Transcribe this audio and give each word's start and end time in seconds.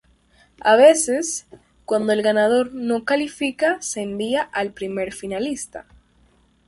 A 0.61 0.77
veces, 0.77 1.45
cuándo 1.85 2.11
el 2.11 2.23
ganador 2.23 2.73
no 2.73 3.05
califica 3.05 3.79
se 3.83 4.01
envía 4.01 4.41
al 4.41 4.73
primer 4.73 5.13
finalista. 5.13 5.85